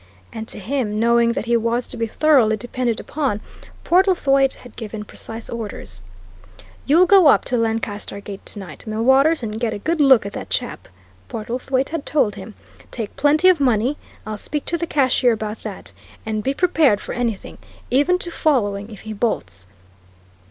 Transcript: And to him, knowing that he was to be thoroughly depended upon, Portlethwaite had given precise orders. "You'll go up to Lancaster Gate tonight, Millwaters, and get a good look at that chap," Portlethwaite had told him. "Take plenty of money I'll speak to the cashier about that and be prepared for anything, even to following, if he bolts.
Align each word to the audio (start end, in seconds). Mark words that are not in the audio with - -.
And 0.33 0.47
to 0.47 0.57
him, 0.57 0.99
knowing 0.99 1.33
that 1.33 1.45
he 1.45 1.55
was 1.55 1.85
to 1.85 1.95
be 1.95 2.07
thoroughly 2.07 2.57
depended 2.57 2.99
upon, 2.99 3.39
Portlethwaite 3.83 4.55
had 4.55 4.75
given 4.75 5.05
precise 5.05 5.47
orders. 5.47 6.01
"You'll 6.87 7.05
go 7.05 7.27
up 7.27 7.45
to 7.45 7.57
Lancaster 7.57 8.19
Gate 8.19 8.43
tonight, 8.43 8.85
Millwaters, 8.87 9.43
and 9.43 9.59
get 9.59 9.75
a 9.75 9.77
good 9.77 10.01
look 10.01 10.25
at 10.25 10.33
that 10.33 10.49
chap," 10.49 10.87
Portlethwaite 11.29 11.89
had 11.89 12.03
told 12.07 12.33
him. 12.33 12.55
"Take 12.89 13.15
plenty 13.15 13.47
of 13.47 13.59
money 13.59 13.95
I'll 14.25 14.37
speak 14.37 14.65
to 14.65 14.77
the 14.79 14.87
cashier 14.87 15.33
about 15.33 15.61
that 15.61 15.91
and 16.25 16.41
be 16.41 16.55
prepared 16.55 16.99
for 16.99 17.13
anything, 17.13 17.59
even 17.91 18.17
to 18.17 18.31
following, 18.31 18.89
if 18.89 19.01
he 19.01 19.13
bolts. 19.13 19.67